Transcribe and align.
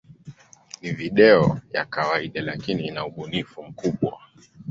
Ni 0.81 0.91
video 0.91 1.59
ya 1.73 1.85
kawaida, 1.85 2.41
lakini 2.41 2.87
ina 2.87 3.05
ubunifu 3.05 3.63
mkubwa. 3.63 4.17